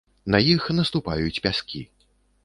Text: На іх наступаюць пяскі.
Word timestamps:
На 0.35 0.37
іх 0.53 0.63
наступаюць 0.77 1.41
пяскі. 1.47 1.81